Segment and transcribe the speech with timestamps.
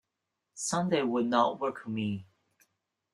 [0.55, 2.25] Sunday will not work for me.